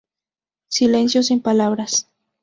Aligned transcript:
Silencio 0.67 1.21
sin 1.21 1.41
palabras 1.43 2.07